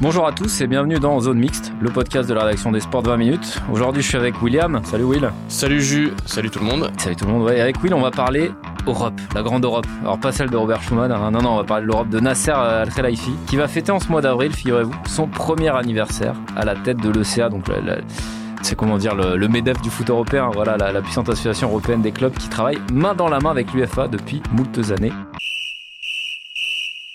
[0.00, 3.02] Bonjour à tous et bienvenue dans Zone Mixte, le podcast de la rédaction des sports
[3.02, 3.60] de 20 minutes.
[3.72, 4.80] Aujourd'hui, je suis avec William.
[4.84, 5.30] Salut Will.
[5.48, 6.90] Salut Jus, salut tout le monde.
[6.98, 7.42] Salut tout le monde.
[7.44, 8.50] Ouais, avec Will, on va parler
[8.86, 9.86] Europe, la grande Europe.
[10.02, 11.30] Alors pas celle de Robert Schuman, hein.
[11.30, 14.08] non, non, on va parler de l'Europe de Nasser Al-Khelaifi, qui va fêter en ce
[14.08, 17.96] mois d'avril, figurez-vous, son premier anniversaire à la tête de l'ECA, donc la- la-
[18.62, 22.00] c'est comment dire le, le MEDEF du foot européen, voilà la, la puissante association européenne
[22.02, 25.12] des clubs qui travaille main dans la main avec l'UFA depuis moultes années.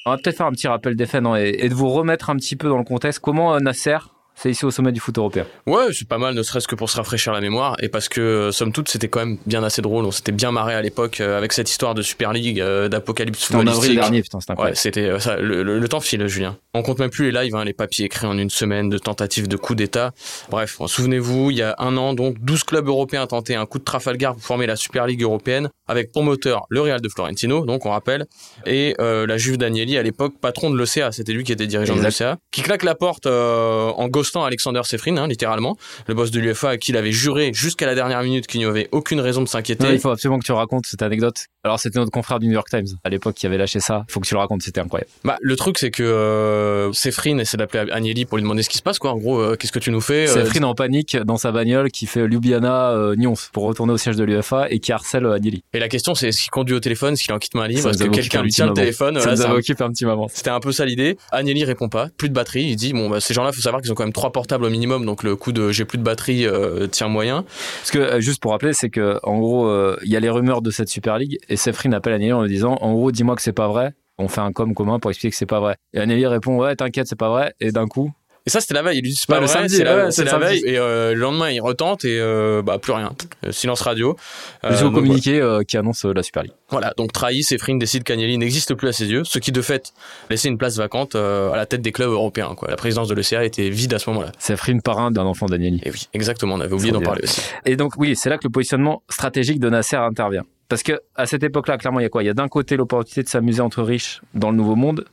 [0.10, 2.32] On va peut-être faire un petit rappel des faits non, et, et de vous remettre
[2.32, 3.20] un petit peu dans le contexte.
[3.20, 4.00] Comment euh, Nasser,
[4.42, 6.90] c'est ici au sommet du foot européen Ouais, c'est pas mal, ne serait-ce que pour
[6.90, 9.82] se rafraîchir la mémoire, et parce que, euh, somme toute, c'était quand même bien assez
[9.82, 10.06] drôle.
[10.06, 13.40] On s'était bien marré à l'époque euh, avec cette histoire de Super League, euh, d'apocalypse
[13.40, 14.00] C'était en avril footballistique.
[14.00, 15.38] dernier, putain, c'est Ouais, c'était ça.
[15.38, 16.58] Le, le- le temps file, Julien.
[16.74, 19.48] On compte même plus les lives, hein, les papiers écrits en une semaine de tentatives
[19.48, 20.12] de coup d'État.
[20.50, 23.84] Bref, souvenez-vous, il y a un an, donc, 12 clubs européens tentaient un coup de
[23.84, 27.86] Trafalgar pour former la Super League européenne, avec pour moteur le Real de Florentino, donc
[27.86, 28.26] on rappelle,
[28.66, 31.96] et euh, la Juve d'Agnelli, à l'époque, patron de l'ECA, c'était lui qui était dirigeant
[31.96, 32.20] Exact.
[32.20, 35.76] de l'ECA, qui claque la porte euh, en ghostant Alexander Sefrin, hein, littéralement,
[36.08, 38.66] le boss de l'UEFA, à qui il avait juré jusqu'à la dernière minute qu'il n'y
[38.66, 39.88] avait aucune raison de s'inquiéter.
[39.92, 41.46] Il faut absolument que tu racontes cette anecdote.
[41.64, 44.06] Alors, c'était notre confrère du New York Times à l'époque qui avait lâché ça.
[44.08, 45.10] Il faut que tu le racontes, c'était incroyable.
[45.24, 48.78] Bah, le truc, c'est que euh, Sefrin essaie d'appeler Agnelli pour lui demander ce qui
[48.78, 49.12] se passe, quoi.
[49.12, 51.92] En gros, euh, qu'est-ce que tu nous fais Euh, Frin en panique dans sa bagnole
[51.92, 55.64] qui fait Ljubljana euh, Nyons pour retourner au siège de l'UFA et qui harcèle Agnelli.
[55.74, 57.90] Et la question, c'est est-ce qu'il conduit au téléphone, est-ce qu'il en quitte livre, Ça
[57.90, 60.28] est-ce que quelqu'un lui tient le téléphone Ça nous un petit moment.
[60.34, 61.18] C'était un peu ça l'idée.
[61.32, 62.64] Agnelli répond pas, plus de batterie.
[62.64, 64.70] Il dit bon bah ces gens-là, faut savoir qu'ils ont quand même trois portables au
[64.70, 67.46] minimum, donc le coup de j'ai plus de batterie euh, tient moyen.
[67.80, 70.30] Parce que, euh, juste pour rappeler, c'est que, en gros, euh, il y a les
[70.30, 73.38] rumeurs de cette Super League et Sefrin appelle Agnelli en lui disant, en gros, dis-moi
[73.38, 73.94] que c'est pas vrai.
[74.18, 75.78] On fait un com commun pour expliquer que c'est pas vrai.
[75.94, 77.54] Et Agnelli répond, ouais, t'inquiète, c'est pas vrai.
[77.62, 78.12] Et d'un coup,
[78.46, 78.98] Et ça c'était la veille.
[78.98, 80.64] Il lui dit c'est Ouais, pas le vrai, samedi, c'est la, le veille.
[80.66, 83.12] Et euh, le lendemain, il retente et euh, bah plus rien,
[83.46, 84.16] Euh, silence radio.
[84.64, 86.54] Euh, donc, communiqué qui annonce la Super League.
[86.70, 89.94] Voilà, donc trahi, Sefrin décide qu'Agnelli n'existe plus à ses yeux, ce qui de fait
[90.30, 92.54] laissait une place vacante à la tête des clubs européens.
[92.56, 92.70] Quoi.
[92.70, 94.32] La présidence de l'ECA était vide à ce moment-là.
[94.40, 95.82] Sefrin, parrain d'un enfant d'Agnelli.
[95.84, 97.42] Et oui, exactement, on avait oublié d'en parler aussi.
[97.66, 100.44] Et donc oui, c'est là que le positionnement stratégique de Nasser intervient.
[100.70, 102.22] Parce que à cette époque-là, clairement, il y a quoi?
[102.22, 105.06] Il y a d'un côté l'opportunité de s'amuser entre riches dans le nouveau monde,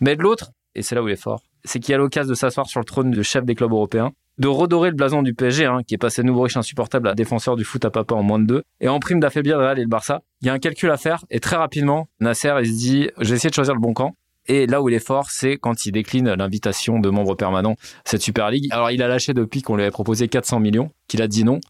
[0.00, 2.34] mais de l'autre, et c'est là où il est fort, c'est qu'il a l'occasion de
[2.34, 5.66] s'asseoir sur le trône de chef des clubs européens, de redorer le blason du PSG,
[5.66, 8.38] hein, qui est passé nouveau riche insupportable à défenseur du foot à papa en moins
[8.38, 10.22] de deux, et en prime d'affaiblir le Real et le Barça.
[10.42, 13.28] Il y a un calcul à faire, et très rapidement, Nasser, il se dit, je
[13.28, 14.14] vais essayer de choisir le bon camp.
[14.46, 18.20] Et là où il est fort, c'est quand il décline l'invitation de membre permanent cette
[18.20, 18.66] Super League.
[18.72, 21.60] Alors il a lâché depuis qu'on lui avait proposé 400 millions, qu'il a dit non,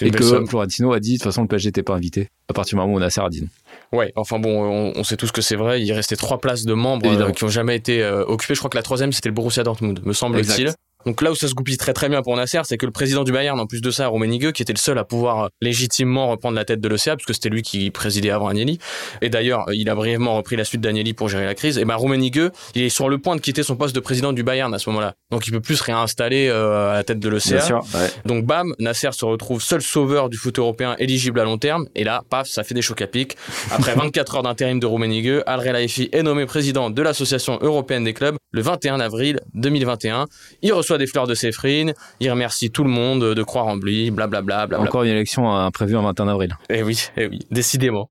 [0.00, 0.46] et que somme.
[0.46, 2.28] Florentino a dit, de toute façon, le PSG n'était pas invité.
[2.48, 3.48] À partir du moment où Nasser a non.
[3.92, 5.82] Ouais, enfin bon, on, on sait tous que c'est vrai.
[5.82, 8.54] Il restait trois places de membres euh, qui ont jamais été euh, occupées.
[8.54, 10.72] Je crois que la troisième, c'était le Borussia Dortmund, me semble-t-il.
[11.06, 13.24] Donc là où ça se goupille très très bien pour Nasser, c'est que le président
[13.24, 16.28] du Bayern, en plus de ça, Rummenigge, qui était le seul à pouvoir euh, légitimement
[16.28, 18.78] reprendre la tête de l'ECA, puisque c'était lui qui présidait avant Agnelli.
[19.22, 21.78] Et d'ailleurs, euh, il a brièvement repris la suite d'Agnelli pour gérer la crise.
[21.78, 24.42] Et ben Rummenigge, il est sur le point de quitter son poste de président du
[24.42, 25.14] Bayern à ce moment-là.
[25.30, 27.80] Donc il peut plus se réinstaller euh, à la tête de l'ECA.
[28.24, 31.86] Donc bam, Nasser se retrouve seul sauveur du foot européen éligible à long terme.
[31.94, 33.36] Et là, paf, ça fait des chocs à pic.
[33.70, 38.14] Après 24 heures d'intérim de Rummenigge, Al Relaifi est nommé président de l'Association européenne des
[38.14, 40.26] clubs le 21 avril 2021.
[40.62, 44.10] Il reçoit des fleurs de Séphine, il remercie tout le monde de croire en lui,
[44.10, 44.66] blablabla.
[44.66, 46.56] Bla, bla, Encore une élection euh, prévue un 21 avril.
[46.70, 48.08] Eh oui, eh oui, décidément.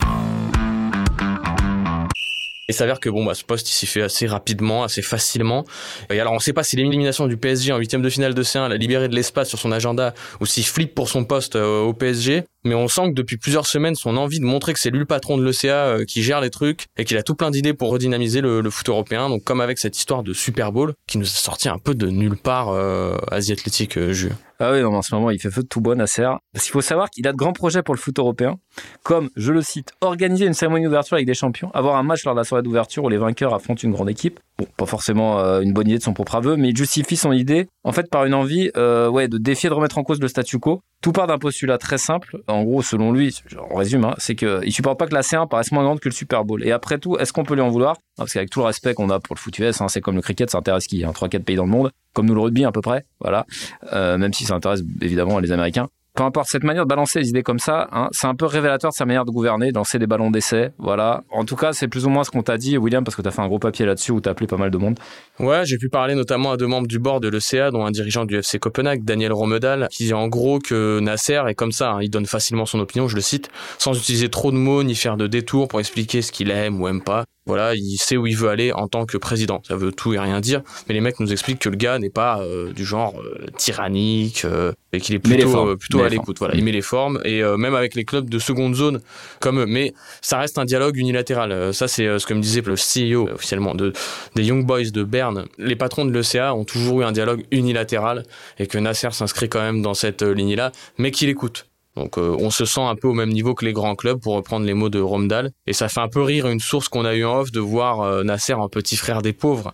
[2.70, 5.64] Il s'avère que bon bah ce poste il s'y fait assez rapidement, assez facilement.
[6.10, 8.68] Et alors on sait pas si l'élimination du PSG en huitième de finale de C1
[8.68, 11.94] l'a libéré de l'espace sur son agenda ou s'il flippe pour son poste euh, au
[11.94, 12.44] PSG.
[12.68, 15.06] Mais on sent que depuis plusieurs semaines son envie de montrer que c'est lui le
[15.06, 17.90] patron de l'ECA euh, qui gère les trucs et qu'il a tout plein d'idées pour
[17.90, 19.30] redynamiser le, foot européen.
[19.30, 22.08] Donc comme avec cette histoire de Super Bowl qui nous a sorti un peu de
[22.08, 24.36] nulle part euh, Asie Athlétique euh, Jules.
[24.60, 26.30] Ah oui, non, en ce moment, il fait feu de tout bon, Nasser.
[26.52, 28.58] Parce qu'il faut savoir qu'il a de grands projets pour le foot européen,
[29.04, 32.34] comme, je le cite, organiser une cérémonie d'ouverture avec des champions, avoir un match lors
[32.34, 34.40] de la soirée d'ouverture où les vainqueurs affrontent une grande équipe.
[34.58, 37.32] Bon, pas forcément euh, une bonne idée de son propre aveu, mais il justifie son
[37.32, 40.28] idée, en fait, par une envie euh, ouais, de défier, de remettre en cause le
[40.28, 40.82] statu quo.
[41.02, 42.38] Tout part d'un postulat très simple.
[42.48, 43.40] En gros, selon lui,
[43.70, 46.14] on résume, hein, c'est qu'il supporte pas que la C1 paraisse moins grande que le
[46.14, 46.64] Super Bowl.
[46.66, 47.98] Et après tout, est-ce qu'on peut lui en vouloir?
[48.18, 50.22] Parce qu'avec tout le respect qu'on a pour le foot US, hein, c'est comme le
[50.22, 51.04] cricket, ça intéresse qui?
[51.04, 53.46] Hein, 3-4 pays dans le monde, comme nous le rugby à peu près, voilà.
[53.94, 55.88] Euh, même si ça intéresse évidemment les Américains.
[56.18, 58.90] Peu importe cette manière de balancer les idées comme ça, hein, c'est un peu révélateur
[58.90, 60.72] de sa manière de gouverner, lancer des ballons d'essai.
[60.80, 61.24] Voilà.
[61.32, 63.28] En tout cas, c'est plus ou moins ce qu'on t'a dit, William, parce que tu
[63.28, 64.98] as fait un gros papier là-dessus où tu as appelé pas mal de monde.
[65.40, 68.26] Ouais, j'ai pu parler notamment à deux membres du board de l'ECA, dont un dirigeant
[68.26, 72.02] du FC Copenhague, Daniel Romedal, qui dit en gros que Nasser est comme ça, hein,
[72.02, 75.18] il donne facilement son opinion, je le cite, sans utiliser trop de mots ni faire
[75.18, 77.26] de détours pour expliquer ce qu'il aime ou aime pas.
[77.48, 79.62] Voilà, il sait où il veut aller en tant que président.
[79.66, 80.62] Ça veut tout et rien dire.
[80.88, 84.44] Mais les mecs nous expliquent que le gars n'est pas euh, du genre euh, tyrannique
[84.44, 86.38] euh, et qu'il est plutôt, plutôt à l'écoute.
[86.40, 89.00] Voilà, il met les formes et même avec les clubs de seconde zone
[89.40, 89.66] comme eux.
[89.66, 91.74] Mais ça reste un dialogue unilatéral.
[91.74, 93.94] ça, c'est ce que me disait le CEO officiellement de,
[94.36, 95.46] des Young Boys de Berne.
[95.58, 98.24] Les patrons de l'ECA ont toujours eu un dialogue unilatéral
[98.60, 101.68] et que Nasser s'inscrit quand même dans cette ligne-là, mais qu'il écoute.
[101.98, 104.36] Donc euh, on se sent un peu au même niveau que les grands clubs, pour
[104.36, 105.52] reprendre les mots de Romdal.
[105.66, 108.02] Et ça fait un peu rire une source qu'on a eu en off de voir
[108.02, 109.74] euh, Nasser un petit frère des pauvres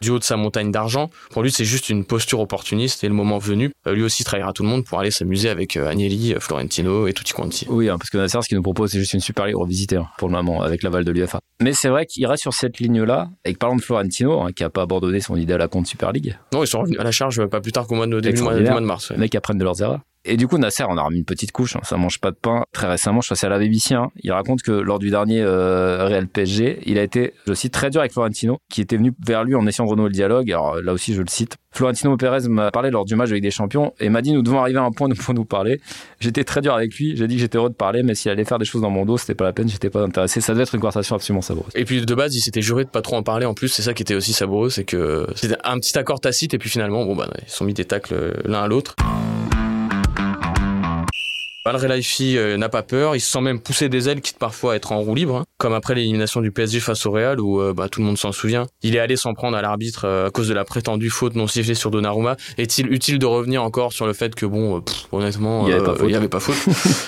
[0.00, 1.10] du haut de sa montagne d'argent.
[1.30, 4.52] Pour lui, c'est juste une posture opportuniste et le moment venu, euh, lui aussi trahira
[4.52, 7.66] tout le monde pour aller s'amuser avec Agnelli, Florentino et tutti quanti.
[7.68, 9.96] Oui, hein, parce que Nasser, ce qu'il nous propose, c'est juste une Super Ligue revisitée
[9.96, 11.40] hein, pour le moment avec l'aval de l'UFA.
[11.60, 13.28] Mais c'est vrai qu'il reste sur cette ligne-là.
[13.44, 16.12] Et parlant de Florentino, hein, qui a pas abandonné son idée à la compte Super
[16.12, 16.36] League.
[16.52, 18.54] Non, ils sont revenus à la charge pas plus tard qu'au mois de, début mois,
[18.54, 19.10] de mars.
[19.10, 20.00] Les mecs apprennent de leurs erreurs.
[20.26, 22.36] Et du coup, Nasser, on a remis une petite couche, hein, ça mange pas de
[22.36, 22.64] pain.
[22.72, 24.10] Très récemment, je suis passé à la BBC, hein.
[24.22, 27.88] il raconte que lors du dernier euh, Real PSG, il a été, je cite, très
[27.88, 30.52] dur avec Florentino, qui était venu vers lui en essayant de renouer le dialogue.
[30.52, 31.56] Alors là aussi, je le cite.
[31.72, 34.60] Florentino Pérez m'a parlé lors du match avec des champions et m'a dit nous devons
[34.60, 35.80] arriver à un point pour nous parler.
[36.18, 38.44] J'étais très dur avec lui, j'ai dit que j'étais heureux de parler, mais s'il allait
[38.44, 40.42] faire des choses dans mon dos, c'était pas la peine, j'étais pas intéressé.
[40.42, 41.72] Ça devait être une conversation absolument savoureuse.
[41.76, 43.82] Et puis de base, il s'était juré de pas trop en parler en plus, c'est
[43.82, 47.06] ça qui était aussi savoureux, c'est que c'était un petit accord tacite et puis finalement,
[47.06, 48.96] bon bah, ils sont mis des tacles l'un à l'autre.
[51.66, 54.72] Al Relaifi euh, n'a pas peur, il se sent même pousser des ailes, quitte parfois
[54.72, 55.44] à être en roue libre, hein.
[55.58, 58.32] comme après l'élimination du PSG face au Real, où euh, bah, tout le monde s'en
[58.32, 58.66] souvient.
[58.82, 61.46] Il est allé s'en prendre à l'arbitre euh, à cause de la prétendue faute non
[61.46, 62.38] sifflée sur Donnarumma.
[62.56, 66.40] Est-il utile de revenir encore sur le fait que, bon, honnêtement, il n'y avait, pas
[66.40, 66.56] faute.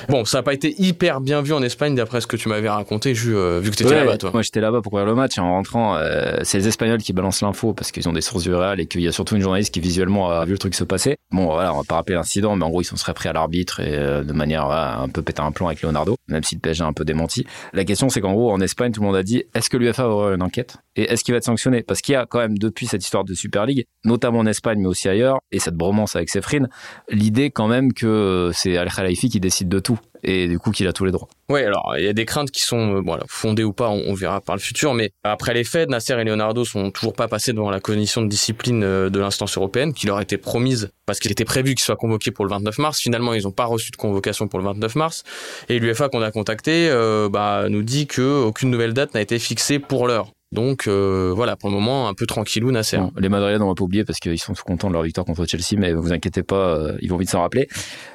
[0.10, 2.68] bon, ça n'a pas été hyper bien vu en Espagne, d'après ce que tu m'avais
[2.68, 4.32] raconté, vu que tu étais là-bas, toi.
[4.34, 5.98] Moi, j'étais là-bas pour couvrir le match, et en rentrant,
[6.42, 9.00] c'est les Espagnols qui balancent l'info, parce qu'ils ont des sources du Real, et qu'il
[9.00, 11.16] y a surtout une journaliste qui visuellement a vu le truc se passer.
[11.30, 13.32] Bon, voilà, on va pas rappeler l'incident, mais en gros, ils s'en seraient pris à
[13.32, 16.86] l'arbitre, et de un peu péter un plan avec Leonardo, même si le PSG a
[16.86, 17.46] un peu démenti.
[17.72, 20.08] La question, c'est qu'en gros, en Espagne, tout le monde a dit est-ce que l'UFA
[20.08, 20.76] aura une enquête?
[20.96, 23.24] Et est-ce qu'il va être sanctionné Parce qu'il y a quand même, depuis cette histoire
[23.24, 26.66] de Super League, notamment en Espagne, mais aussi ailleurs, et cette bromance avec Sefrin,
[27.08, 30.86] l'idée quand même que c'est Al Khalifi qui décide de tout et du coup qu'il
[30.86, 31.28] a tous les droits.
[31.48, 34.40] Oui, alors il y a des craintes qui sont euh, fondées ou pas, on, verra
[34.40, 37.70] par le futur, mais après les faits, Nasser et Leonardo sont toujours pas passés devant
[37.70, 41.44] la commission de discipline euh, de l'instance européenne qui leur était promise parce qu'il était
[41.44, 43.00] prévu qu'ils soient convoqués pour le 29 mars.
[43.00, 45.24] Finalement, ils n'ont pas reçu de convocation pour le 29 mars.
[45.68, 49.78] Et l'UFA qu'on a contacté euh, bah, nous dit qu'aucune nouvelle date n'a été fixée
[49.78, 50.30] pour l'heure.
[50.52, 52.98] Donc euh, voilà, pour le moment, un peu tranquillou, Nasser.
[53.16, 55.78] les Madrilènes, on va pas oublier parce qu'ils sont contents de leur victoire contre Chelsea,
[55.78, 57.68] mais vous inquiétez pas, euh, ils vont vite s'en rappeler.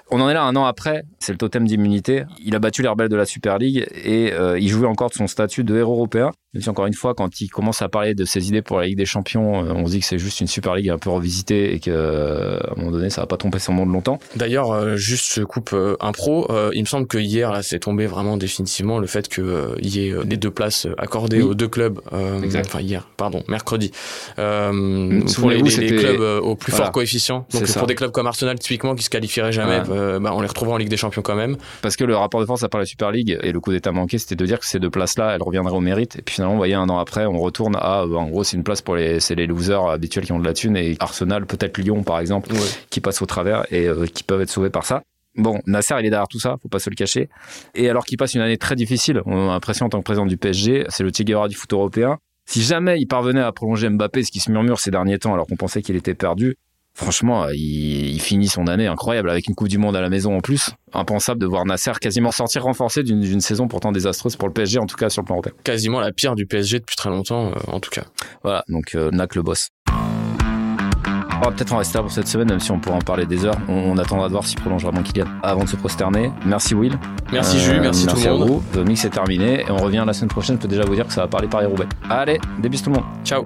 [0.09, 2.23] On en est là un an après, c'est le totem d'immunité.
[2.39, 5.15] Il a battu les rebelles de la Super League et euh, il jouait encore de
[5.15, 6.31] son statut de héros européen.
[6.53, 8.85] Même si encore une fois, quand il commence à parler de ses idées pour la
[8.85, 11.09] Ligue des Champions, euh, on se dit que c'est juste une Super League un peu
[11.09, 14.19] revisitée et qu'à euh, un moment donné, ça va pas tromper son monde longtemps.
[14.37, 18.37] D'ailleurs, juste je coupe un pro, il me semble que hier, là, c'est tombé vraiment
[18.37, 19.45] définitivement le fait qu'il
[19.81, 21.99] y ait des deux places accordées aux deux clubs.
[22.11, 23.91] enfin hier, pardon, mercredi.
[24.35, 27.45] pour les, clubs au plus fort coefficient.
[27.51, 29.81] Donc pour des clubs comme Arsenal typiquement qui se qualifieraient jamais.
[29.97, 31.57] Euh, bah, on les retrouvera en Ligue des Champions quand même.
[31.81, 33.91] Parce que le rapport de force à part la Super League et le coup d'état
[33.91, 36.17] manqué, c'était de dire que ces deux places-là, elles reviendraient au mérite.
[36.17, 38.57] Et puis finalement, vous voyez, un an après, on retourne à, euh, en gros, c'est
[38.57, 41.45] une place pour les, c'est les losers habituels qui ont de la thune et Arsenal,
[41.45, 42.49] peut-être Lyon par exemple,
[42.89, 45.03] qui passent au travers et euh, qui peuvent être sauvés par ça.
[45.35, 47.29] Bon, Nasser, il est derrière tout ça, faut pas se le cacher.
[47.75, 50.25] Et alors qu'il passe une année très difficile, on a l'impression en tant que président
[50.25, 52.17] du PSG, c'est le Tigre du foot européen.
[52.45, 55.45] Si jamais il parvenait à prolonger Mbappé, ce qui se murmure ces derniers temps, alors
[55.45, 56.55] qu'on pensait qu'il était perdu,
[56.97, 60.35] Franchement, euh, il, finit son année incroyable avec une Coupe du Monde à la maison
[60.35, 60.71] en plus.
[60.93, 64.87] Impensable de voir Nasser quasiment sortir renforcé d'une saison pourtant désastreuse pour le PSG, en
[64.87, 65.53] tout cas sur le plan européen.
[65.63, 68.05] Quasiment la pire du PSG depuis très longtemps, euh, en tout cas.
[68.41, 69.69] Voilà, donc euh, Nac le boss.
[69.87, 73.27] On va peut-être en rester là pour cette semaine, même si on pourra en parler
[73.27, 73.57] des heures.
[73.67, 76.31] On, attendra de voir s'il prolonge vraiment Kylian avant de se prosterner.
[76.47, 76.97] Merci Will.
[77.31, 78.47] Merci Jules, merci, tout le monde.
[78.47, 78.63] Vous.
[78.73, 80.55] Le mix est terminé et on revient la semaine prochaine.
[80.55, 81.85] Je peux déjà vous dire que ça va parler Paris-Roubaix.
[82.09, 83.05] Allez, des tout le monde.
[83.23, 83.45] Ciao.